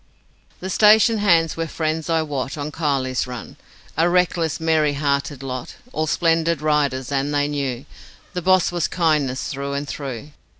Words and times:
The 0.61 0.71
station 0.71 1.19
hands 1.19 1.55
were 1.55 1.67
friends 1.67 2.09
I 2.09 2.23
wot 2.23 2.57
On 2.57 2.71
Kiley's 2.71 3.27
Run, 3.27 3.55
A 3.95 4.09
reckless, 4.09 4.59
merry 4.59 4.93
hearted 4.93 5.43
lot 5.43 5.75
All 5.93 6.07
splendid 6.07 6.59
riders, 6.59 7.11
and 7.11 7.31
they 7.31 7.47
knew 7.47 7.85
The 8.33 8.41
'boss' 8.41 8.71
was 8.71 8.87
kindness 8.87 9.49
through 9.49 9.73
and 9.73 9.87
through. 9.87 10.31